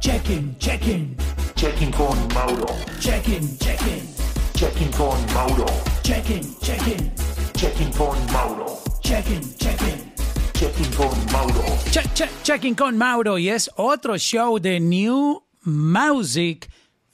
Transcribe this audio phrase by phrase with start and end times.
[0.00, 1.14] Check-in, check-in.
[1.54, 2.74] Checking con Mauro.
[3.00, 4.00] Check-in, check-in.
[4.54, 5.66] Checking con Mauro.
[6.02, 7.12] Check-in, check-in.
[7.54, 8.78] Checking con Mauro.
[9.02, 10.10] Check-in, check-in.
[10.96, 11.62] Con Mauro.
[11.90, 16.70] Check, check, checking con Mauro y es otro show de New Music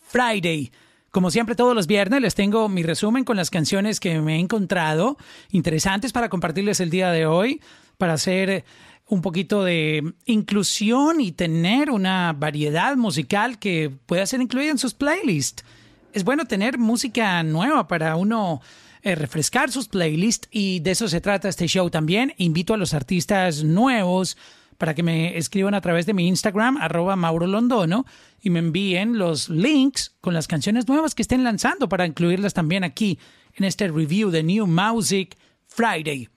[0.09, 0.71] Friday.
[1.11, 4.39] Como siempre todos los viernes les tengo mi resumen con las canciones que me he
[4.39, 5.16] encontrado
[5.50, 7.61] interesantes para compartirles el día de hoy,
[7.98, 8.64] para hacer
[9.09, 14.94] un poquito de inclusión y tener una variedad musical que pueda ser incluida en sus
[14.94, 15.64] playlists.
[16.13, 18.61] Es bueno tener música nueva para uno
[19.03, 22.35] eh, refrescar sus playlists y de eso se trata este show también.
[22.39, 24.36] Invito a los artistas nuevos
[24.79, 28.04] para que me escriban a través de mi Instagram, arroba Mauro Londono,
[28.43, 32.84] y me envíen los links con las canciones nuevas que estén lanzando para incluirlas también
[32.84, 33.19] aquí
[33.55, 36.28] en este review de New Music Friday.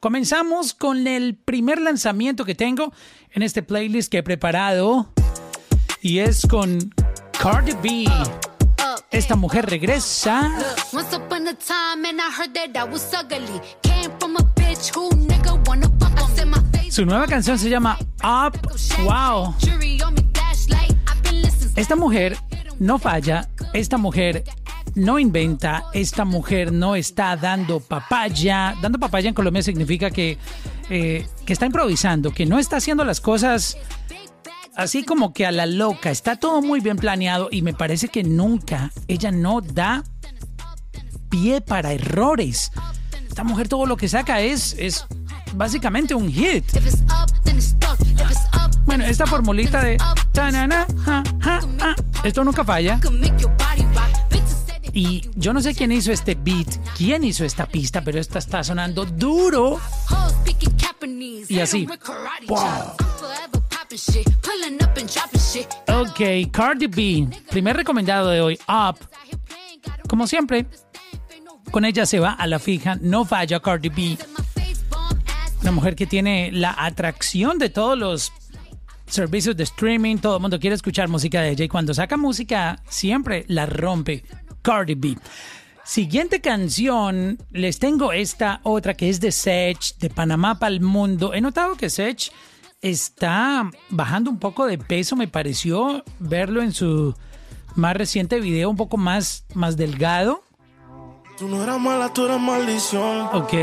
[0.00, 2.92] Comenzamos con el primer lanzamiento que tengo
[3.32, 5.12] en este playlist que he preparado
[6.00, 6.94] y es con
[7.32, 8.04] Cardi B.
[9.10, 10.56] Esta mujer regresa.
[16.90, 18.56] Su nueva canción se llama Up.
[19.02, 19.56] Wow.
[21.74, 22.36] Esta mujer
[22.78, 24.44] no falla, esta mujer
[24.98, 28.74] no inventa, esta mujer no está dando papaya.
[28.82, 30.38] Dando papaya en Colombia significa que,
[30.90, 33.76] eh, que está improvisando, que no está haciendo las cosas
[34.78, 36.10] así como que a la loca.
[36.10, 40.04] Está todo muy bien planeado y me parece que nunca ella no da
[41.28, 42.70] pie para errores.
[43.28, 45.04] Esta mujer todo lo que saca es, es
[45.54, 46.64] básicamente un hit.
[48.86, 49.98] Bueno, esta formulita de
[50.32, 52.98] tanana, ja, ja, ja, esto nunca falla.
[54.98, 58.64] Y yo no sé quién hizo este beat, quién hizo esta pista, pero esta está
[58.64, 59.80] sonando duro.
[61.48, 61.86] Y así.
[62.48, 62.96] Wow.
[66.00, 68.98] Ok, Cardi B, primer recomendado de hoy, Up.
[70.08, 70.66] Como siempre,
[71.70, 74.18] con ella se va a la fija, no falla Cardi B.
[75.62, 78.32] Una mujer que tiene la atracción de todos los
[79.06, 82.82] servicios de streaming, todo el mundo quiere escuchar música de ella y cuando saca música
[82.88, 84.24] siempre la rompe
[84.68, 85.16] Cardi B.
[85.82, 91.32] Siguiente canción, les tengo esta otra que es de Sech, de Panamá para el mundo.
[91.32, 92.30] He notado que Sech
[92.82, 97.14] está bajando un poco de peso, me pareció verlo en su
[97.76, 100.42] más reciente video un poco más, más delgado.
[101.38, 103.28] Tú no eras mala, tú eras maldición.
[103.32, 103.54] Ok.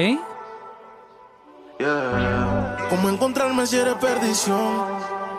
[2.90, 4.88] ¿Cómo encontrarme si eres perdición?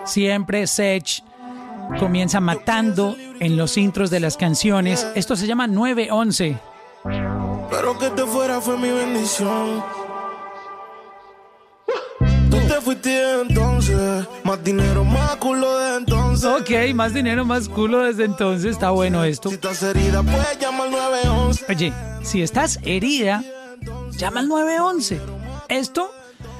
[0.04, 1.24] Siempre Sech
[1.98, 5.06] comienza matando en los intros de las canciones.
[5.14, 6.58] Esto se llama 911.
[7.70, 9.84] Pero que te fuera fue mi bendición.
[12.50, 14.26] Tú te fuiste de entonces.
[14.44, 16.50] Más dinero, más culo de entonces.
[16.50, 18.72] Ok, más dinero, más culo desde entonces.
[18.72, 19.48] Está bueno esto.
[19.48, 21.64] Si estás herida, puedes llamar al 911.
[21.68, 21.92] Oye,
[22.22, 23.42] si estás herida,
[24.16, 25.20] llama al 911.
[25.68, 26.10] Esto,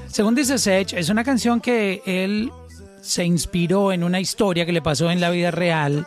[0.09, 2.51] según dice Sech, es una canción que él
[3.07, 6.07] se inspiró en una historia que le pasó en la vida real.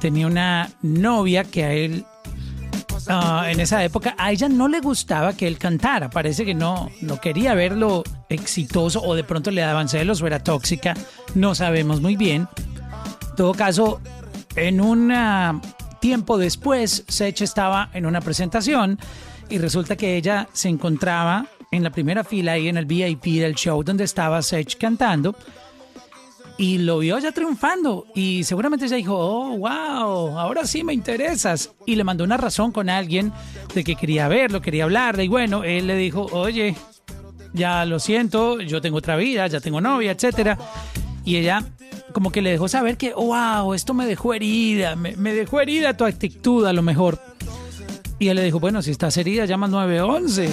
[0.00, 2.04] Tenía una novia que a él,
[3.08, 6.10] ah, en esa época, a ella no le gustaba que él cantara.
[6.10, 10.42] Parece que no, no quería verlo exitoso o de pronto le daban celos o era
[10.42, 10.94] tóxica.
[11.34, 12.48] No sabemos muy bien.
[13.30, 14.00] En todo caso,
[14.56, 15.60] en un ah,
[16.00, 18.98] tiempo después, Sech estaba en una presentación
[19.50, 23.54] y resulta que ella se encontraba en la primera fila ahí en el VIP del
[23.54, 25.36] show donde estaba Sech cantando
[26.58, 31.70] y lo vio ya triunfando y seguramente ella dijo, oh, wow, ahora sí me interesas
[31.86, 33.32] y le mandó una razón con alguien
[33.74, 36.74] de que quería verlo, quería hablarle y bueno, él le dijo, oye,
[37.52, 40.58] ya lo siento, yo tengo otra vida, ya tengo novia, etcétera.
[41.24, 41.64] Y ella
[42.12, 45.96] como que le dejó saber que, wow, esto me dejó herida, me, me dejó herida
[45.96, 47.20] tu actitud a lo mejor.
[48.18, 50.50] Y él le dijo, bueno, si estás herida, llama al 911.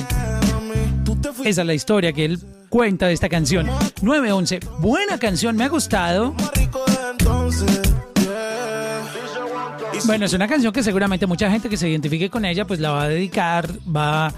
[1.04, 2.40] Tú te fuiste Esa es la historia que él
[2.70, 3.68] cuenta de esta canción.
[4.02, 6.34] 911, buena canción, me ha gustado.
[10.06, 12.92] Bueno, es una canción que seguramente mucha gente que se identifique con ella, pues la
[12.92, 14.34] va a dedicar, va a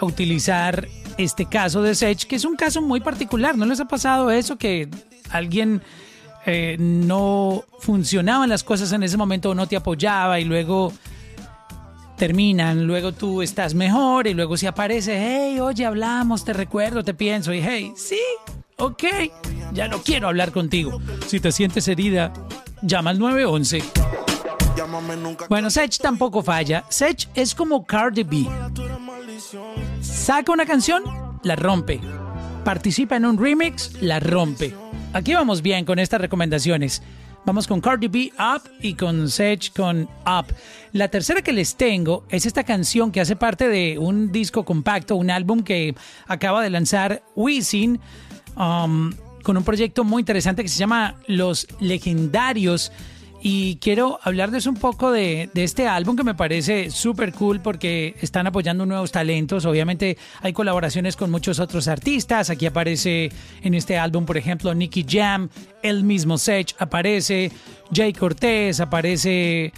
[0.00, 0.88] utilizar
[1.18, 3.56] este caso de Sech, que es un caso muy particular.
[3.56, 4.88] ¿No les ha pasado eso que
[5.30, 5.82] alguien
[6.46, 10.92] eh, no funcionaban las cosas en ese momento o no te apoyaba y luego
[12.20, 17.14] terminan, luego tú estás mejor y luego si aparece, hey, oye, hablamos, te recuerdo, te
[17.14, 18.20] pienso y hey, sí,
[18.76, 19.04] ok,
[19.72, 21.00] ya no quiero hablar contigo.
[21.26, 22.30] Si te sientes herida,
[22.82, 23.82] llama al 911.
[24.76, 25.46] Llámame nunca.
[25.48, 26.84] Bueno, Sech tampoco falla.
[26.90, 28.46] Sech es como Cardi B.
[30.02, 31.02] Saca una canción,
[31.42, 32.02] la rompe.
[32.66, 34.74] Participa en un remix, la rompe.
[35.14, 37.02] Aquí vamos bien con estas recomendaciones.
[37.46, 40.54] Vamos con Cardi B Up y con Sech con Up.
[40.92, 45.16] La tercera que les tengo es esta canción que hace parte de un disco compacto,
[45.16, 45.94] un álbum que
[46.26, 47.98] acaba de lanzar Wisin
[48.56, 52.92] um, con un proyecto muy interesante que se llama Los Legendarios.
[53.42, 58.46] Y quiero hablarles un poco de, este álbum que me parece súper cool porque están
[58.46, 59.64] apoyando nuevos talentos.
[59.64, 62.50] Obviamente hay colaboraciones con muchos otros artistas.
[62.50, 63.32] Aquí aparece
[63.62, 65.48] en este álbum, por ejemplo, Nicky Jam,
[65.82, 67.50] el mismo Sech aparece,
[67.90, 69.72] Jay Cortés, aparece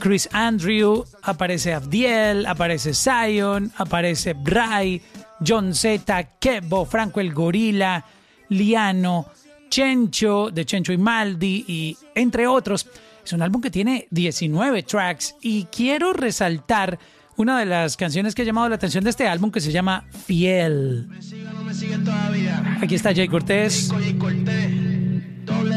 [0.00, 5.00] Chris Andrew, aparece Abdiel, aparece Zion, aparece Bray,
[5.46, 8.04] John Z, Kebo, Franco el Gorila,
[8.48, 9.26] Liano,
[9.68, 12.86] Chencho, de Chencho y Maldi, y entre otros.
[13.24, 16.98] Es un álbum que tiene 19 tracks y quiero resaltar
[17.36, 20.04] una de las canciones que ha llamado la atención de este álbum que se llama
[20.26, 21.08] Fiel.
[21.08, 22.78] No me siguen todavía.
[22.80, 24.70] Aquí está Jay Cortés Oye, Cortés,
[25.44, 25.74] W,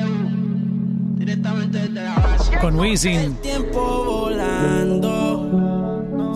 [1.17, 2.57] directamente desde la base.
[2.59, 3.35] con Wisin.
[3.41, 5.45] tiempo volando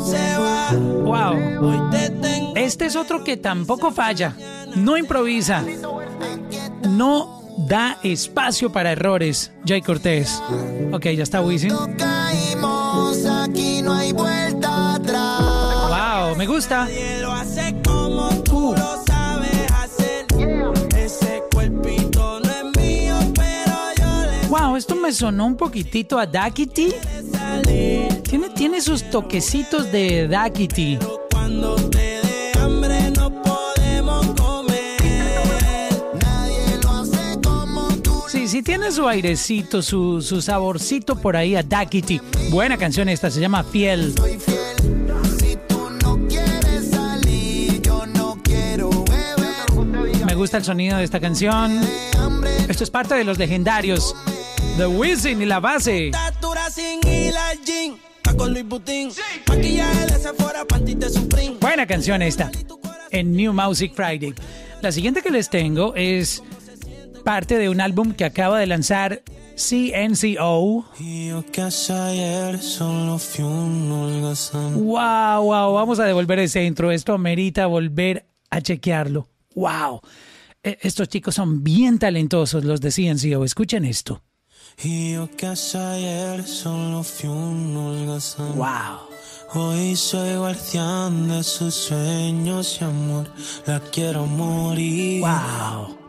[0.04, 0.72] se va.
[0.74, 1.70] Wow.
[1.70, 4.36] Hoy te tengo Este es otro que tampoco falla,
[4.76, 5.64] no improvisa,
[6.90, 9.52] no da espacio para errores.
[9.66, 10.42] Jay Cortés.
[10.92, 11.74] Ok, ya está Wisin.
[11.98, 15.42] caímos, aquí no hay vuelta atrás.
[15.90, 16.88] Wow, me gusta.
[18.52, 18.76] Uh.
[24.50, 26.94] Wow, esto me sonó un poquitito a Dakity.
[27.32, 28.08] salí.
[28.24, 31.00] Tiene, tiene sus toquecitos de Dakity.
[31.32, 31.76] Cuando
[38.54, 42.22] Sí, tiene su airecito, su, su saborcito por ahí a Dakity.
[42.52, 44.14] Buena canción esta, se llama Fiel.
[44.16, 45.40] Soy fiel.
[45.40, 50.24] Si tú no quieres salir, yo no quiero beber.
[50.28, 51.82] Me gusta el sonido de esta canción.
[52.70, 54.16] Esto es parte de los legendarios.
[54.78, 56.12] The Wisin y la base.
[61.60, 62.52] Buena canción esta.
[63.10, 64.36] En New Music Friday.
[64.84, 66.44] La siguiente que les tengo es
[67.24, 69.24] parte de un álbum que acaba de lanzar
[69.56, 70.86] CNCO.
[74.84, 76.92] Wow, wow, vamos a devolver ese intro.
[76.92, 79.28] Esto amerita volver a chequearlo.
[79.56, 80.02] Wow.
[80.64, 83.44] E- Estos chicos son bien talentosos, los de CNCO.
[83.46, 84.22] Escuchen esto.
[88.56, 89.08] Wow.
[89.56, 93.28] Hoy soy guardián de sus sueños y amor.
[93.68, 95.22] La quiero morir.
[95.22, 96.03] Wow.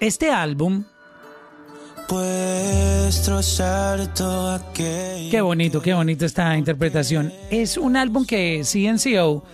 [0.00, 0.84] Este álbum,
[2.08, 5.30] Puedes trozar todo aquello.
[5.30, 7.30] qué bonito, qué bonito esta interpretación.
[7.50, 9.44] Es un álbum que CNCO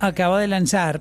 [0.00, 1.00] acaba de lanzar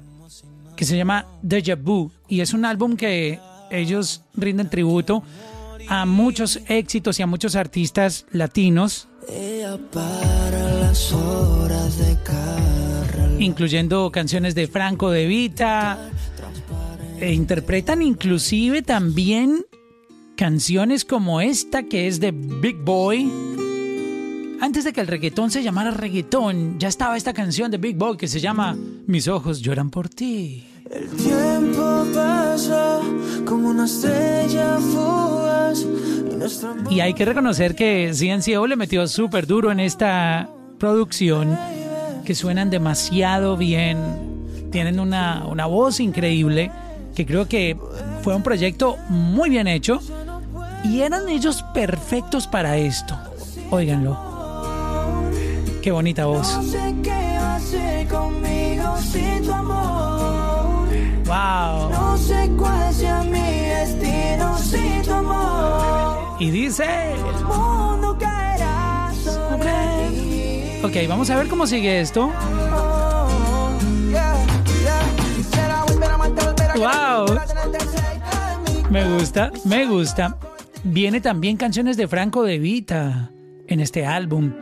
[0.76, 3.40] que se llama Deja Vu y es un álbum que
[3.72, 5.24] ellos rinden tributo
[5.90, 9.08] a muchos éxitos y a muchos artistas latinos,
[13.40, 16.12] incluyendo canciones de Franco de Vita,
[17.20, 19.66] e interpretan inclusive también
[20.36, 23.32] canciones como esta que es de Big Boy.
[24.60, 28.18] Antes de que el reggaetón se llamara reggaetón, ya estaba esta canción de Big Boy
[28.18, 28.78] que se llama
[29.08, 30.66] Mis ojos lloran por ti.
[30.90, 33.02] El tiempo pasó
[33.46, 35.86] como una estrella fugaz.
[36.90, 41.58] Y Y hay que reconocer que CNCO le metió súper duro en esta producción,
[42.26, 43.98] que suenan demasiado bien,
[44.72, 46.72] tienen una, una voz increíble,
[47.18, 47.76] que creo que
[48.22, 50.00] fue un proyecto muy bien hecho
[50.84, 53.18] y eran ellos perfectos para esto.
[53.72, 54.16] Óiganlo.
[55.82, 56.48] Qué bonita voz.
[61.26, 61.90] Wow.
[61.90, 66.36] No sé cuál sea mi destino sin tu amor.
[66.40, 66.86] Y dice...
[67.14, 69.72] El mundo caerá sobre
[70.12, 70.86] ti.
[70.86, 72.32] Ok, vamos a ver cómo sigue esto.
[76.78, 77.40] Wow.
[78.92, 80.38] Me gusta, me gusta.
[80.84, 83.32] Viene también canciones de Franco de Vita
[83.68, 84.54] en este álbum.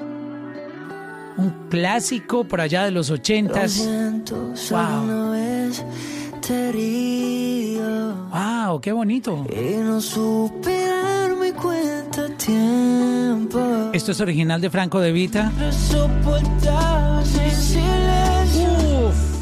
[1.38, 3.86] Un clásico por allá de los ochentas.
[4.72, 5.36] Wow.
[8.32, 9.46] Wow, qué bonito.
[13.94, 15.52] Esto es original de Franco de Vita.
[19.06, 19.36] Uf,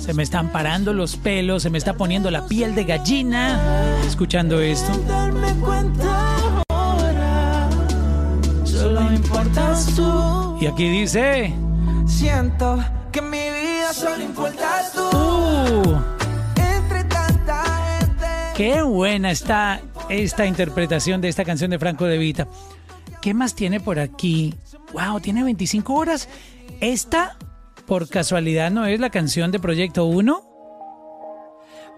[0.00, 3.60] se me están parando los pelos, se me está poniendo la piel de gallina
[4.06, 4.90] escuchando esto.
[5.06, 7.68] darme cuenta ahora.
[8.64, 10.58] Solo importas tú.
[10.60, 11.52] Y aquí dice,
[12.06, 15.00] Siento que mi vida solo importas tú.
[15.18, 15.98] uh,
[16.56, 17.62] Entre tanta
[18.00, 18.26] gente.
[18.56, 22.48] qué buena está esta interpretación de esta canción de Franco De Vita.
[23.20, 24.54] ¿Qué más tiene por aquí?
[24.92, 26.28] Wow, tiene 25 horas.
[26.80, 27.36] Esta,
[27.90, 30.44] por casualidad, no es la canción de Proyecto 1.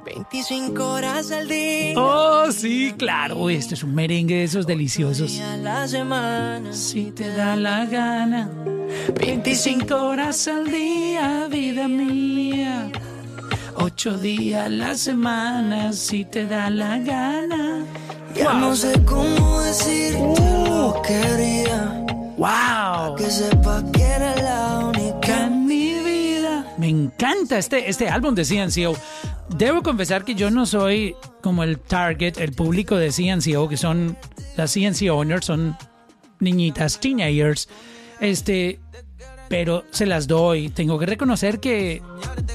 [0.07, 1.93] 25 horas al día.
[2.01, 3.51] Oh, sí, claro.
[3.51, 5.39] Este es un merengue de esos deliciosos.
[5.41, 6.73] A la semana.
[6.73, 8.51] Si te da la gana.
[9.21, 12.91] 25 horas al día, vida mía.
[13.75, 17.85] Ocho días a la semana, si te da la gana.
[18.35, 21.22] Ya no sé cómo decirte lo que
[27.23, 28.97] encanta este, este álbum de CNCO.
[29.57, 34.17] Debo confesar que yo no soy como el target, el público de CNCO, que son
[34.57, 35.77] las CNC owners, son
[36.41, 37.69] niñitas, teenagers.
[38.21, 38.81] Este,
[39.49, 40.71] pero se las doy.
[40.71, 42.03] Tengo que reconocer que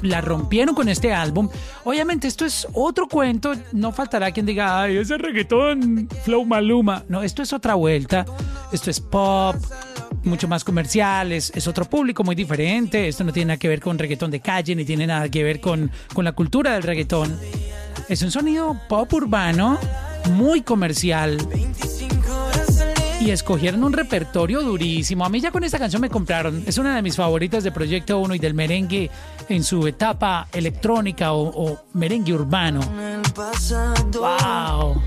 [0.02, 1.48] la rompieron con este álbum.
[1.86, 3.54] Obviamente esto es otro cuento.
[3.72, 7.06] No faltará quien diga, ay, ese reggaetón, flow maluma.
[7.08, 8.26] No, esto es otra vuelta.
[8.74, 9.56] Esto es pop,
[10.24, 13.08] mucho más comercial, es, es otro público muy diferente.
[13.08, 15.60] Esto no tiene nada que ver con reggaetón de calle, ni tiene nada que ver
[15.60, 17.38] con, con la cultura del reggaetón.
[18.10, 19.78] Es un sonido pop urbano,
[20.32, 21.38] muy comercial.
[23.20, 25.26] Y escogieron un repertorio durísimo.
[25.26, 26.64] A mí ya con esta canción me compraron.
[26.68, 29.10] Es una de mis favoritas de Proyecto 1 y del merengue
[29.50, 32.80] en su etapa electrónica o, o merengue urbano.
[34.14, 35.02] ¡Wow!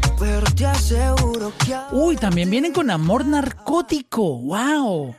[1.93, 4.39] Uy, también vienen con amor narcótico.
[4.39, 5.15] ¡Wow!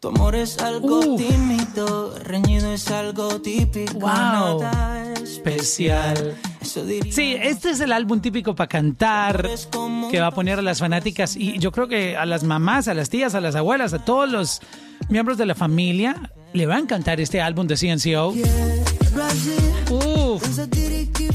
[0.00, 1.20] tu amor es algo Uf.
[1.20, 2.18] tímido.
[2.24, 3.92] Reñido es algo típico.
[3.94, 4.62] Wow.
[4.62, 6.36] Nada especial.
[6.62, 9.48] Sí, este es el álbum típico para cantar
[10.10, 12.94] que va a poner a las fanáticas y yo creo que a las mamás, a
[12.94, 14.60] las tías, a las abuelas, a todos los
[15.08, 18.34] miembros de la familia le va a encantar este álbum de CNCO.
[19.90, 20.42] Uf,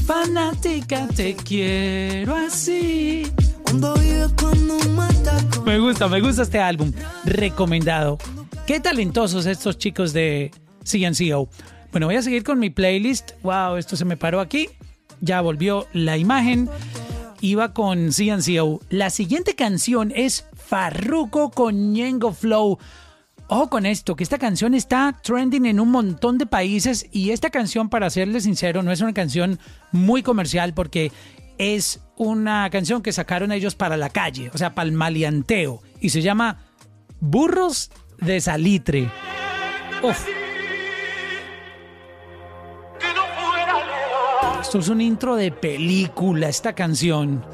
[0.06, 3.30] fanática, te quiero así.
[5.64, 6.92] Me gusta, me gusta este álbum.
[7.24, 8.18] Recomendado.
[8.66, 10.50] Qué talentosos estos chicos de
[10.84, 11.48] CNCO.
[11.90, 13.32] Bueno, voy a seguir con mi playlist.
[13.42, 14.68] Wow, esto se me paró aquí.
[15.20, 16.68] Ya volvió la imagen.
[17.40, 18.80] Iba con CNCO.
[18.90, 22.78] La siguiente canción es Farruko con Ñengo Flow.
[23.48, 27.50] Ojo con esto, que esta canción está trending en un montón de países y esta
[27.50, 29.60] canción, para serles sincero, no es una canción
[29.92, 31.12] muy comercial porque
[31.58, 36.10] es una canción que sacaron ellos para la calle, o sea, para el maleanteo, y
[36.10, 36.64] se llama
[37.20, 39.10] Burros de Salitre.
[40.02, 40.26] Uf.
[44.60, 47.44] Esto es un intro de película, esta canción.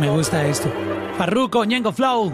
[0.00, 0.68] Me gusta esto.
[1.16, 2.32] Farruko, Ñengo Flow.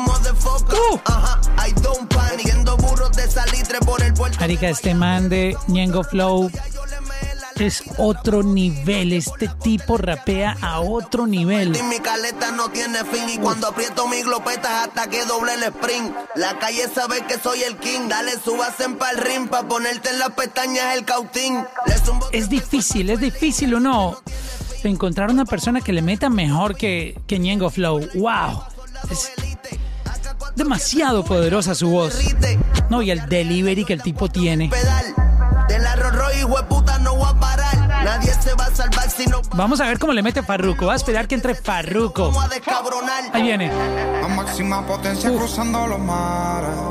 [0.00, 0.78] Motherfucker.
[0.92, 2.17] Uh.
[4.40, 6.50] Marica, este man de Ñengo Flow
[7.56, 9.12] es otro nivel.
[9.12, 11.76] Este tipo rapea a otro nivel.
[11.76, 13.28] Y mi caleta no tiene fin.
[13.28, 16.14] Y cuando aprieto mi glopeta hasta que doble el sprint.
[16.36, 18.08] La calle sabe que soy el king.
[18.08, 19.48] Dale, subas en pa'l ring.
[19.48, 21.64] Pa' ponerte en las pestañas el cautín.
[22.32, 24.18] Es difícil, es difícil o no
[24.84, 28.00] encontrar una persona que le meta mejor que, que Ñengo Flow.
[28.14, 28.62] ¡Wow!
[29.10, 29.32] Es
[30.58, 32.18] demasiado poderosa su voz.
[32.90, 34.70] No, y el delivery que el tipo tiene.
[39.54, 40.86] Vamos a ver cómo le mete Farruko.
[40.86, 41.54] Va a esperar que entre
[42.48, 43.24] descabronar.
[43.32, 43.70] Ahí viene.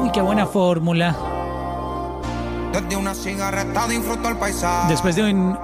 [0.02, 1.16] Uy, qué buena fórmula.
[4.90, 5.58] Después de un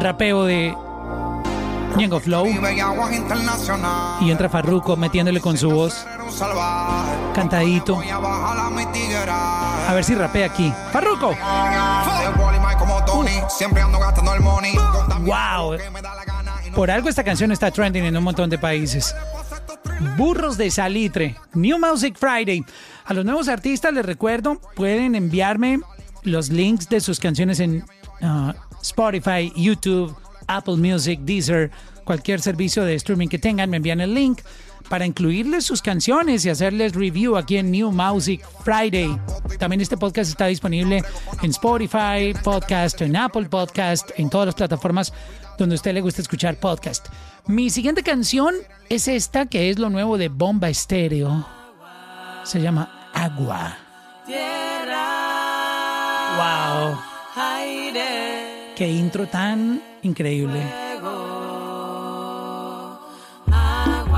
[0.00, 0.74] rapeo de
[1.96, 2.46] Ñengo Flow
[4.20, 6.06] y entra Farruko metiéndole con su voz
[7.34, 8.00] cantadito.
[9.88, 10.72] A ver si rapea aquí.
[10.92, 11.34] Farruko.
[15.20, 15.76] Wow.
[16.74, 19.14] Por algo esta canción está trending en un montón de países.
[20.16, 22.64] Burros de Salitre, New Music Friday.
[23.04, 25.80] A los nuevos artistas les recuerdo, pueden enviarme
[26.22, 27.84] los links de sus canciones en
[28.22, 30.16] ah, Spotify, YouTube,
[30.56, 31.70] Apple Music, Deezer,
[32.04, 34.40] cualquier servicio de streaming que tengan, me envían el link
[34.88, 39.16] para incluirles sus canciones y hacerles review aquí en New Music Friday.
[39.58, 41.02] También este podcast está disponible
[41.42, 45.12] en Spotify, podcast, en Apple Podcast, en todas las plataformas
[45.58, 47.08] donde a usted le gusta escuchar podcast.
[47.46, 48.54] Mi siguiente canción
[48.88, 51.46] es esta, que es lo nuevo de Bomba Estéreo.
[52.44, 53.78] Se llama Agua.
[56.36, 57.11] Wow.
[58.76, 60.62] Qué intro tan increíble.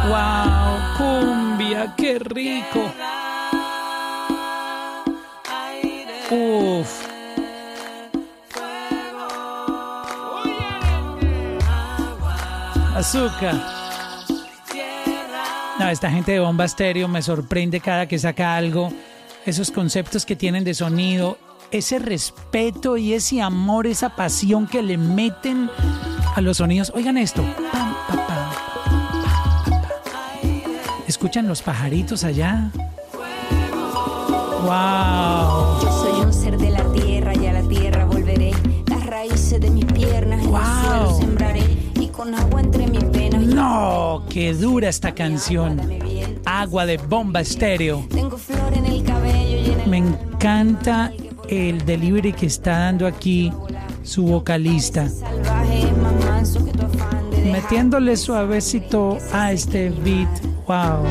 [0.09, 0.79] ¡Wow!
[0.97, 1.95] ¡Cumbia!
[1.97, 2.93] ¡Qué rico!
[6.31, 7.07] ¡Uf!
[12.95, 13.55] Azúcar.
[15.81, 18.93] No, esta gente de Bomba Estéreo me sorprende cada que saca algo.
[19.45, 21.37] Esos conceptos que tienen de sonido
[21.71, 25.71] ese respeto y ese amor, esa pasión que le meten
[26.35, 26.92] a los sonidos.
[26.94, 27.42] Oigan esto.
[27.73, 28.50] Pam, pam.
[31.06, 32.71] ¿Escuchan los pajaritos allá?
[34.62, 35.80] ¡Wow!
[35.83, 38.52] Yo soy un ser de la tierra y a la tierra volveré.
[38.87, 40.61] Las raíces de mis piernas en Wow.
[40.61, 41.62] el cielo sembraré.
[42.00, 43.42] Y con agua entre mis venas.
[43.42, 45.80] No, qué dura esta canción.
[46.47, 48.06] Agua de bomba estéreo.
[48.11, 51.12] Tengo flor en el cabello y en el Me encanta
[51.49, 53.53] el delivery que está dando aquí
[54.03, 55.09] su vocalista.
[57.45, 60.29] Metiéndole suavecito a este beat.
[60.67, 61.05] Wow.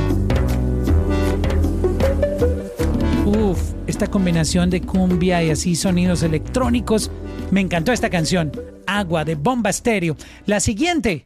[3.25, 7.11] Uf, esta combinación de cumbia y así sonidos electrónicos.
[7.51, 8.51] Me encantó esta canción.
[8.87, 10.17] Agua de bomba estéreo.
[10.45, 11.25] La siguiente.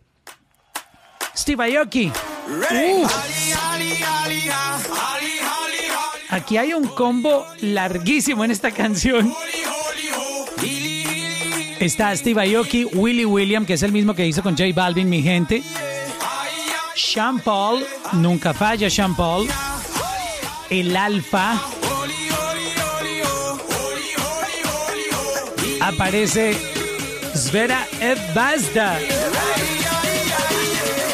[1.35, 2.11] Steve Aoki.
[2.11, 3.11] Uf.
[6.37, 9.33] Aquí hay un combo larguísimo en esta canción.
[11.79, 15.23] Está Steve Aoki, Willy William, que es el mismo que hizo con J Balvin, mi
[15.23, 15.63] gente.
[16.95, 19.47] Sean Paul, nunca falla Sean Paul.
[20.69, 21.59] El Alfa.
[25.81, 26.55] Aparece
[27.33, 28.99] Svera Evazda.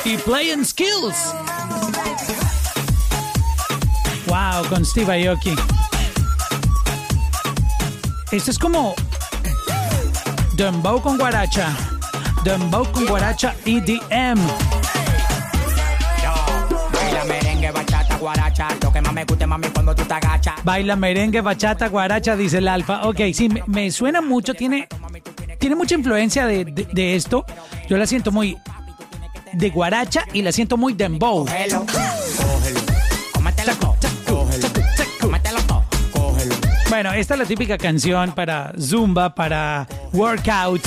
[0.03, 1.43] Y Playing Skills.
[4.34, 5.54] Wow, con Steve Aoki.
[8.32, 8.96] Esto es como
[10.56, 11.70] Dembow con guaracha.
[12.44, 14.40] Dembow con guaracha EDM.
[16.92, 18.68] Baila merengue, bachata, guaracha.
[18.82, 20.56] Lo que más me gusta, mami, cuando tú te agachas.
[20.63, 23.08] Baila merengue, bachata, guaracha, dice el alfa.
[23.08, 24.88] Ok, sí, me, suena mucho, tiene,
[25.60, 27.46] tiene mucha influencia de, de- de esto.
[27.88, 28.58] Yo la siento muy
[29.54, 31.46] de guaracha y la siento muy dembow.
[31.46, 31.86] Cógelo,
[36.93, 40.79] Bueno, esta es la típica canción para zumba, para workout.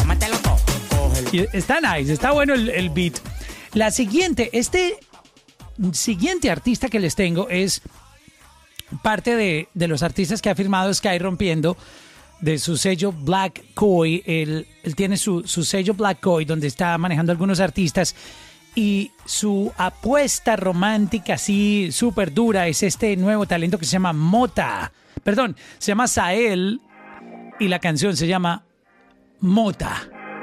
[1.32, 3.14] Y está nice, está bueno el, el beat.
[3.72, 5.00] La siguiente, este
[5.90, 7.82] siguiente artista que les tengo es
[9.02, 11.76] parte de, de los artistas que ha firmado Sky Rompiendo
[12.40, 14.22] de su sello Black Koi.
[14.26, 18.14] Él, él tiene su, su sello Black Koi donde está manejando algunos artistas
[18.76, 24.92] y su apuesta romántica así súper dura es este nuevo talento que se llama Mota.
[25.22, 26.80] Perdón, se llama Sael
[27.58, 28.64] y la canción se llama
[29.40, 29.96] Mota.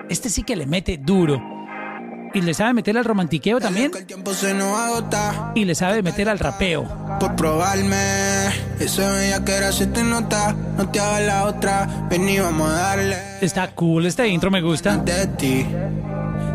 [0.10, 1.42] Este sí que le mete duro.
[2.36, 3.92] Y le sabe meter al romantiqueo también.
[5.54, 6.84] Y le sabe meter al rapeo.
[7.20, 8.48] por probarme.
[8.80, 10.54] Eso ya que era se te nota.
[10.78, 12.08] No te hagas la otra.
[12.10, 13.18] Ven y vamos a darle.
[13.42, 14.98] Está cool, este intro me gusta.
[14.98, 15.66] De ti.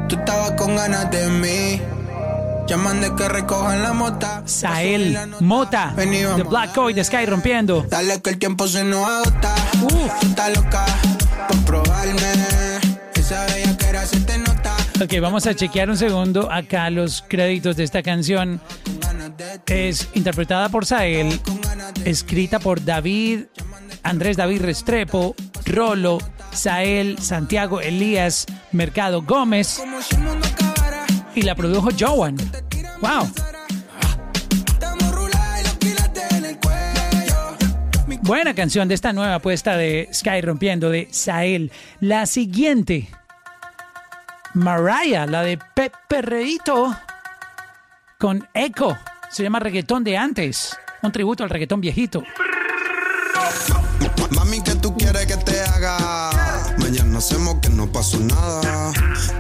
[0.08, 1.97] Tú estabas con ganas de mí.
[2.68, 4.42] Llaman de que recojan la mota.
[4.44, 7.86] Sael, Mota, vamos Black Coy, de Sky rompiendo.
[7.88, 9.54] Dale que el tiempo se nos agota.
[9.84, 10.20] Uf.
[10.20, 10.84] Tú estás loca
[11.48, 12.34] por probarme.
[13.14, 14.76] Esa bella que era se te nota.
[15.02, 18.60] Ok, vamos a chequear un segundo acá los créditos de esta canción.
[19.64, 21.40] Es interpretada por Sael,
[22.04, 23.44] escrita por David,
[24.02, 26.18] Andrés David Restrepo, Rolo,
[26.52, 29.80] Sael, Santiago Elías, Mercado Gómez
[31.38, 32.36] y la produjo Joan.
[33.00, 33.30] Wow.
[38.22, 41.70] Buena canción de esta nueva apuesta de Sky Rompiendo de Sael.
[42.00, 43.08] La siguiente,
[44.54, 46.96] Mariah, la de Pepe Reito
[48.18, 48.98] con Echo.
[49.30, 50.76] Se llama Reggaetón de antes.
[51.02, 52.24] Un tributo al reggaetón viejito.
[54.32, 56.30] Mami, ¿qué tú quieres que te haga?
[56.78, 58.92] Mañana hacemos que no pasó nada.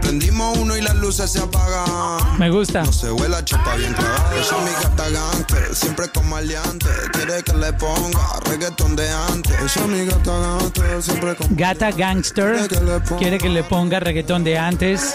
[0.08, 2.38] Prendimos uno y las luces se apagan.
[2.38, 2.82] Me gusta.
[2.82, 4.40] No se vuela chapa bien clavada.
[4.40, 6.86] Esa es mi gata gangster, siempre con maleante.
[7.12, 9.52] Quiere que le ponga reggaetón de antes.
[9.60, 12.56] Esa es mi gata gangster, siempre con Gata Gangster
[13.18, 15.14] quiere que le ponga reggaetón de antes.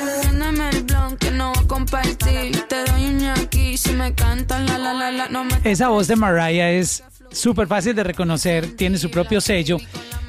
[5.63, 9.77] Esa voz de Mariah es súper fácil de reconocer, tiene su propio sello.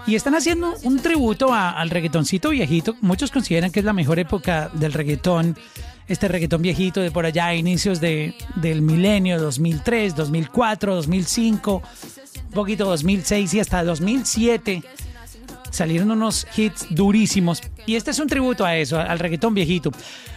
[0.07, 2.95] Y están haciendo un tributo al reggaetoncito viejito.
[3.01, 5.57] Muchos consideran que es la mejor época del reggaetón.
[6.07, 11.83] Este reggaetón viejito de por allá, inicios de, del milenio, 2003, 2004, 2005,
[12.45, 14.83] un poquito 2006 y hasta 2007.
[15.71, 17.63] Salieron unos hits durísimos.
[17.87, 19.91] Y este es un tributo a eso, al reggaetón viejito.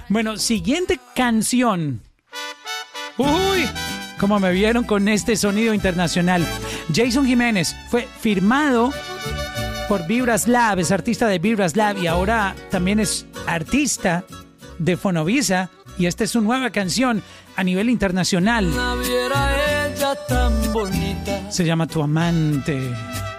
[0.07, 1.99] Bueno, siguiente canción.
[3.17, 3.65] Uy,
[4.17, 6.47] como me vieron con este sonido internacional.
[6.95, 8.93] Jason Jiménez fue firmado
[9.87, 14.23] por Vibras Lab, es artista de Vibras Lab y ahora también es artista
[14.79, 17.23] de Fonovisa Y esta es su nueva canción
[17.55, 18.69] a nivel internacional.
[18.75, 22.79] La viera ella tan bonita, Se llama Tu Amante.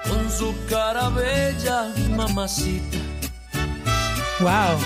[0.09, 2.99] con su cara bella, mamacita,
[4.41, 4.79] Wow.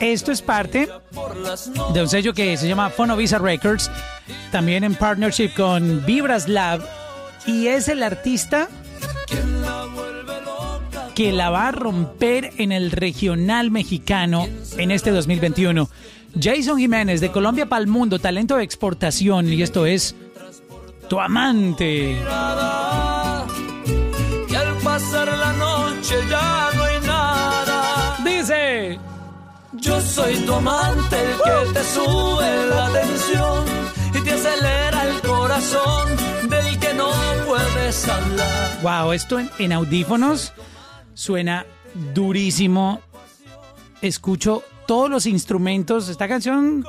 [0.00, 0.88] Esto es parte
[1.92, 3.90] de un sello que se llama Fonovisa Records,
[4.50, 6.80] también en partnership con Vibras Lab,
[7.46, 8.68] y es el artista
[11.14, 15.88] que la va a romper en el regional mexicano en este 2021.
[16.40, 20.14] Jason Jiménez de Colombia para el Mundo, talento de exportación, y esto es
[21.08, 22.12] Tu Amante.
[24.48, 28.16] Y al pasar la noche ya no hay nada.
[28.24, 28.98] Dice,
[29.72, 33.64] Yo soy tu amante, el que te sube la tensión
[34.14, 36.08] y te acelera el corazón
[36.48, 37.10] del que no
[37.46, 38.78] puedes hablar.
[38.82, 40.52] wow, esto en, en audífonos
[41.20, 41.66] suena
[42.14, 43.00] durísimo.
[44.00, 46.08] Escucho todos los instrumentos.
[46.08, 46.82] Esta canción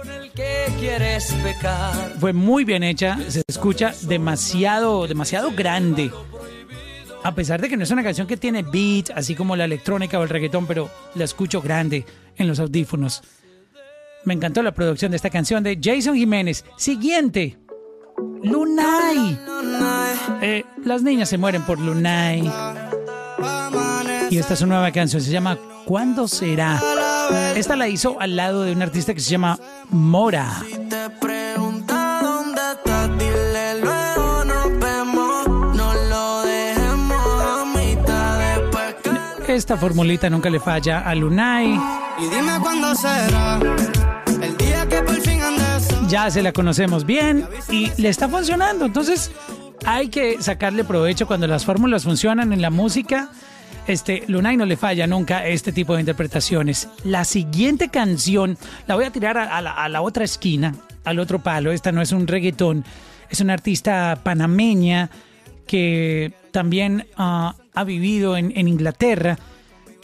[2.20, 6.12] fue muy bien hecha, se escucha demasiado, demasiado grande.
[7.24, 10.18] A pesar de que no es una canción que tiene beat, así como la electrónica
[10.18, 12.06] o el reggaetón, pero la escucho grande
[12.38, 13.22] en los audífonos.
[14.24, 16.64] Me encantó la producción de esta canción de Jason Jiménez.
[16.78, 17.58] Siguiente,
[18.44, 19.38] Lunay.
[20.42, 22.50] Eh, las niñas se mueren por Lunay.
[24.32, 26.82] Y esta es su nueva canción, se llama ¿Cuándo será?
[27.54, 30.64] Esta la hizo al lado de un artista que se llama Mora.
[39.50, 41.78] Esta formulita nunca le falla a Lunay.
[42.18, 43.60] Y dime cuándo será
[44.42, 45.42] el día que por fin.
[46.08, 48.86] Ya se la conocemos bien y le está funcionando.
[48.86, 49.30] Entonces
[49.86, 53.30] hay que sacarle provecho cuando las fórmulas funcionan en la música.
[53.88, 56.88] Este, Lunay no le falla nunca este tipo de interpretaciones.
[57.04, 58.58] La siguiente canción
[58.88, 61.72] la voy a tirar a, la, otra esquina, al otro palo.
[61.72, 62.86] Esta no es un reggaetón,
[63.30, 65.10] es una artista panameña
[65.68, 69.38] que también ah, ha vivido en, en Inglaterra.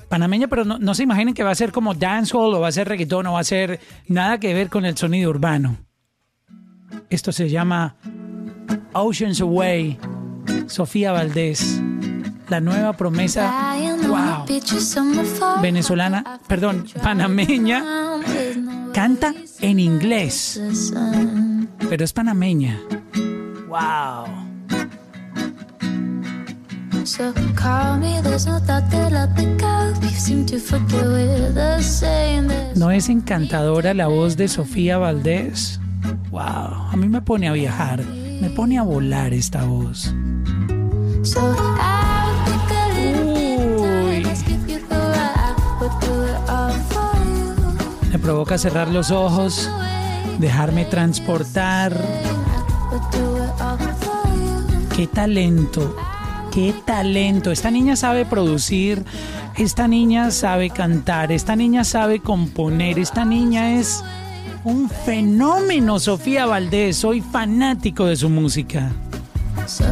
[0.09, 2.71] Panameña, pero no, no se imaginen que va a ser como dancehall o va a
[2.71, 5.77] ser reggaetón o va a ser nada que ver con el sonido urbano.
[7.09, 7.95] Esto se llama
[8.93, 9.97] Oceans Away,
[10.67, 11.81] Sofía Valdés,
[12.49, 13.75] la nueva promesa,
[14.07, 14.45] wow,
[15.61, 17.83] venezolana, perdón, panameña,
[18.93, 20.61] canta en inglés,
[21.89, 22.79] pero es panameña.
[23.67, 24.47] Wow.
[27.03, 30.03] So call me, there's no doubt that I'll pick up.
[30.03, 32.47] You seem to forget we're the same.
[32.75, 35.79] ¿No es encantadora la voz de Sofía Valdés?
[36.31, 40.13] Wow, a mí me pone a viajar, me pone a volar esta voz.
[41.23, 41.41] So
[48.27, 49.69] provoca cerrar los ojos,
[50.37, 51.95] dejarme transportar.
[54.93, 55.95] Qué talento,
[56.51, 57.51] qué talento.
[57.51, 59.05] Esta niña sabe producir,
[59.55, 64.03] esta niña sabe cantar, esta niña sabe componer, esta niña es
[64.65, 66.97] un fenómeno, Sofía Valdés.
[66.97, 68.91] Soy fanático de su música.
[69.67, 69.85] So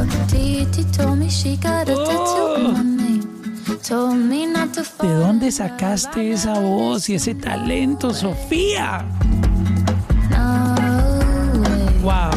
[3.87, 9.05] ¿De dónde sacaste esa voz y ese talento, Sofía?
[12.01, 12.31] Wow.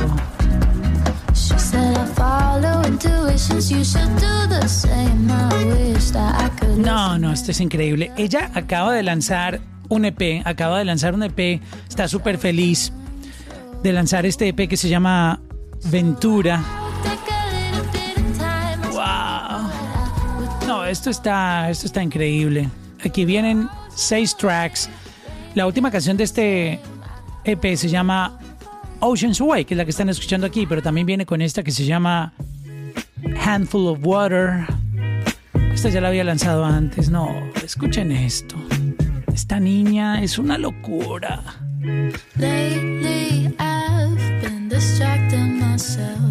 [6.76, 8.12] No, no, esto es increíble.
[8.18, 12.92] Ella acaba de lanzar un EP, acaba de lanzar un EP, está súper feliz
[13.82, 15.40] de lanzar este EP que se llama
[15.84, 16.77] Ventura.
[20.68, 22.68] No, esto está, esto está increíble.
[23.02, 24.90] Aquí vienen seis tracks.
[25.54, 26.78] La última canción de este
[27.44, 28.38] EP se llama
[29.00, 31.70] Ocean's Way, que es la que están escuchando aquí, pero también viene con esta que
[31.70, 32.34] se llama
[33.42, 34.66] Handful of Water.
[35.72, 37.08] Esta ya la había lanzado antes.
[37.08, 37.30] No,
[37.64, 38.56] escuchen esto.
[39.32, 41.40] Esta niña es una locura.
[42.36, 46.27] Lately, I've been distracting myself.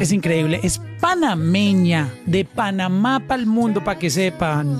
[0.00, 0.60] Es increíble.
[0.62, 4.78] Es panameña, de Panamá para el mundo, para que sepan.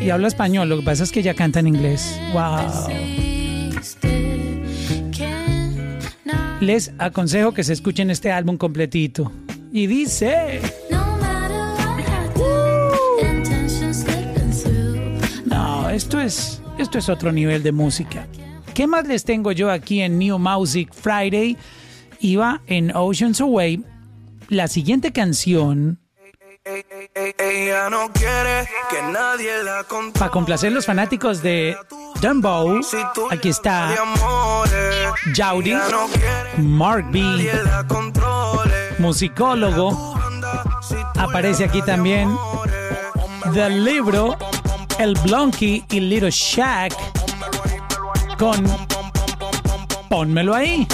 [0.00, 2.18] Y habla español, lo que pasa es que ella canta en inglés.
[2.32, 2.88] Wow.
[6.60, 9.32] Les aconsejo que se escuchen este álbum completito.
[9.72, 10.60] Y dice,
[14.62, 15.00] through.
[15.46, 18.26] no, esto es, esto es otro nivel de música.
[18.74, 21.56] ¿Qué más les tengo yo aquí en New Music Friday?
[22.20, 23.84] Iba en Oceans Away.
[24.48, 25.98] La siguiente canción,
[30.12, 31.76] para complacer los fanáticos de
[32.20, 32.80] Dembow.
[33.30, 33.94] Aquí está
[35.34, 35.74] Jaudi,
[36.58, 37.50] Mark B,
[38.98, 40.14] musicólogo.
[41.16, 42.30] Aparece aquí también
[43.54, 44.36] del libro
[44.98, 46.94] El Blonky y Little Shack
[48.38, 48.64] con
[50.08, 50.86] Pónmelo ahí.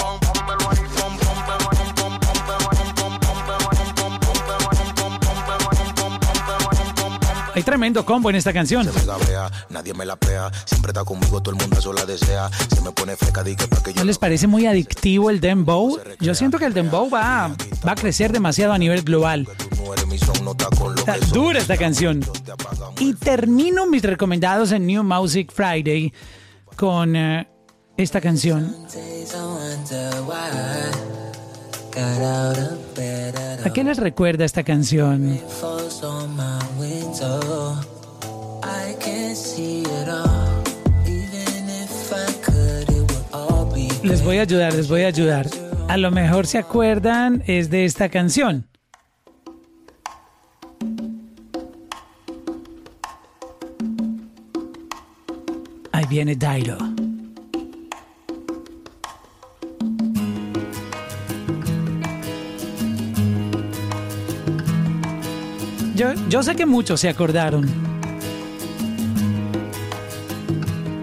[7.57, 8.87] Hay tremendo combo en esta canción.
[9.71, 12.51] Nadie me la pea, siempre está conmigo, todo el mundo sola desea.
[12.69, 15.39] Se me pone fresca, di que pa' que yo ¿No les parece muy adictivo el
[15.39, 15.97] dembow?
[16.19, 17.49] Yo siento que el dembow va,
[17.83, 19.47] va a crecer demasiado a nivel global.
[20.97, 22.23] Está dura esta canción.
[22.99, 26.13] Y termino mis recomendados en New Music Friday
[26.75, 27.47] con eh,
[27.97, 28.71] esta canción.
[31.95, 35.39] ¿A qué les recuerda esta canción?
[44.03, 45.47] Les voy a ayudar, les voy a ayudar.
[45.87, 48.67] A lo mejor se acuerdan es de esta canción.
[55.91, 56.86] Ahí viene Dairo.
[65.97, 67.65] Yo, yo sé que muchos se acordaron.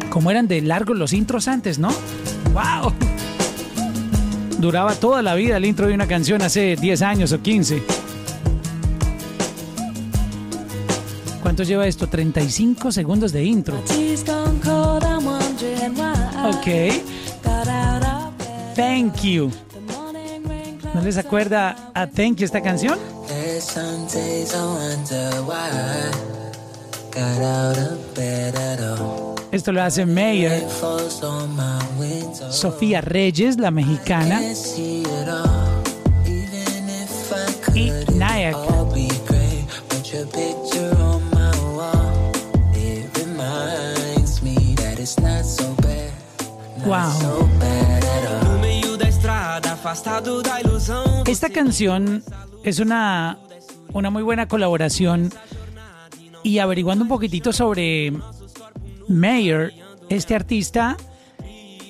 [0.08, 1.88] Como eran de largos los intros antes, ¿no?
[2.52, 2.92] ¡Wow!
[4.60, 7.82] Duraba toda la vida el intro de una canción hace 10 años o 15.
[11.42, 12.06] ¿Cuánto lleva esto?
[12.06, 13.76] 35 segundos de intro.
[16.46, 16.66] Ok.
[18.76, 19.50] Thank you.
[20.94, 23.13] ¿No les acuerda a Thank you esta canción?
[29.50, 30.64] Esto lo hace Mayer.
[32.50, 34.40] Sofía Reyes, la mexicana.
[37.74, 38.56] Y Nayak.
[46.86, 47.48] Wow.
[51.26, 52.22] Esta canción
[52.62, 53.38] es una,
[53.94, 55.32] una muy buena colaboración
[56.42, 58.12] y averiguando un poquitito sobre
[59.08, 59.72] Mayer,
[60.10, 60.96] este artista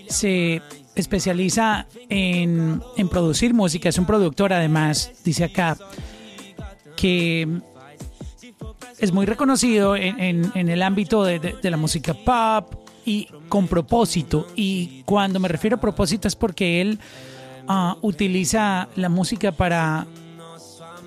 [0.08, 0.62] se
[0.94, 5.76] especializa en, en producir música, es un productor además, dice acá,
[6.96, 7.48] que
[9.00, 10.20] es muy reconocido en,
[10.54, 14.46] en- el ámbito de, de- de la música pop y con propósito.
[14.54, 17.00] Y cuando me refiero a propósito es porque él
[17.66, 20.06] ah, utiliza la música para,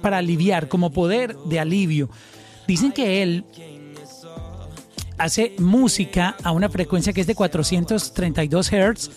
[0.01, 2.09] para aliviar, como poder de alivio.
[2.67, 3.45] Dicen que él
[5.17, 9.09] hace música a una frecuencia que es de 432 Hz,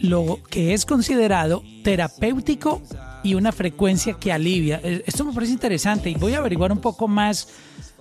[0.00, 2.82] lo que es considerado terapéutico
[3.22, 4.80] y una frecuencia que alivia.
[4.82, 7.48] Eh, Esto me parece interesante y voy a averiguar un poco más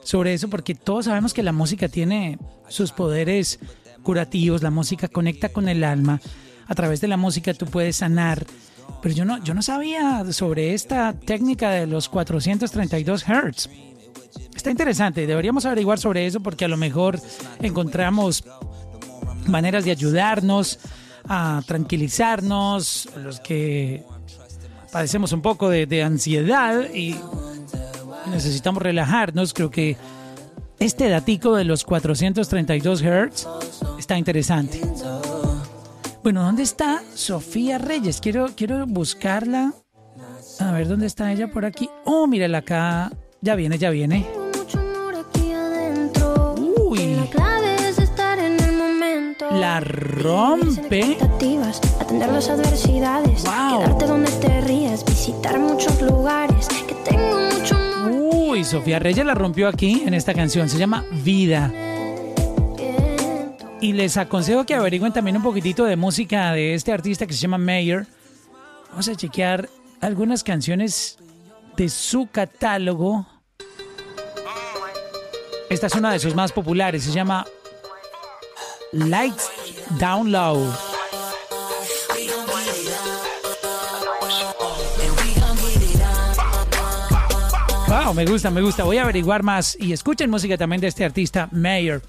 [0.04, 2.38] sobre eso porque todos sabemos que la música tiene
[2.70, 3.60] sus poderes
[4.04, 6.22] curativos, la música conecta con el alma,
[6.68, 8.46] a través de la música tú puedes sanar.
[9.02, 13.70] Pero yo no, yo no sabía sobre esta técnica de los 432 Hz.
[14.56, 17.20] Está interesante, deberíamos averiguar sobre eso porque a lo mejor
[17.62, 18.44] encontramos
[19.48, 20.80] maneras de ayudarnos
[21.28, 24.04] a tranquilizarnos, los que
[24.92, 27.16] padecemos un poco de, ansiedad y
[28.32, 29.54] necesitamos relajarnos.
[29.54, 29.98] Creo que
[30.80, 33.48] este datico de los 432 Hz
[33.98, 34.82] está interesante.
[36.24, 38.20] Bueno, ¿dónde está Sofía Reyes?
[38.20, 39.74] Quiero, quiero buscarla.
[40.60, 41.90] A ver, ¿dónde está ella por aquí?
[42.04, 43.12] Oh, mírala acá.
[43.42, 44.28] Ya viene, ya viene.
[46.78, 47.18] Uy.
[49.52, 51.18] La rompe.
[52.00, 57.78] Atender las adversidades, quedarte donde te rías, visitar muchos lugares, que tengo mucho
[58.32, 60.70] Uy, Sofía Reyes la rompió aquí en esta canción.
[60.70, 61.72] Se llama Vida.
[63.82, 67.40] Y les aconsejo que averigüen también un poquitito de música de este artista que se
[67.40, 68.06] llama Mayer.
[68.90, 69.70] Vamos a chequear
[70.02, 71.18] algunas canciones
[71.78, 73.26] de su catálogo.
[75.70, 77.04] Esta es una de sus más populares.
[77.04, 77.46] Se llama
[78.92, 79.50] Lights
[79.98, 80.74] Down Low.
[87.88, 88.84] Wow, me gusta, me gusta.
[88.84, 92.02] Voy a averiguar más y escuchen música también de este artista Mayer.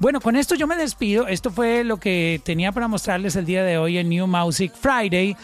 [0.00, 1.28] Bueno, con esto yo me despido.
[1.28, 5.36] Esto fue lo que tenía para mostrarles el día de hoy en New Music Friday.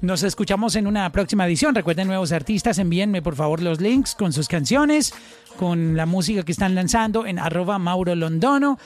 [0.00, 1.76] Nos escuchamos en una próxima edición.
[1.76, 5.14] Recuerden, nuevos artistas, envíenme por favor los links con sus canciones,
[5.56, 8.80] con la música que están lanzando en arroba Mauro Londono.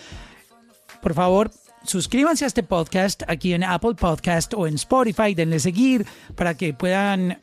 [1.00, 1.50] por favor,
[1.84, 6.74] suscríbanse a este podcast aquí en Apple Podcast o en Spotify, denle seguir para que
[6.74, 7.38] puedan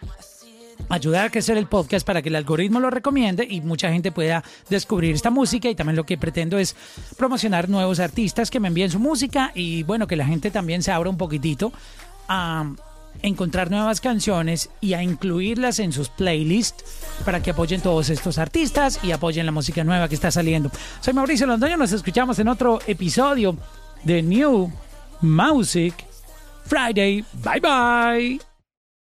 [0.90, 4.44] ayudar a crecer el podcast para que el algoritmo lo recomiende y mucha gente pueda
[4.70, 6.76] descubrir esta música y también lo que pretendo es
[7.18, 10.92] promocionar nuevos artistas que me envíen su música y bueno, que la gente también se
[10.92, 11.72] abra un poquitito
[12.28, 12.66] a
[13.22, 16.84] encontrar nuevas canciones y a incluirlas en sus playlists
[17.26, 20.72] para que apoyen todos estos artistas y apoyen la música nueva que está saliendo.
[21.02, 23.56] Soy Mauricio Londoño, nos escuchamos en otro episodio
[24.04, 24.72] de New
[25.22, 25.94] Music
[26.66, 27.24] Friday.
[27.44, 28.51] Bye bye.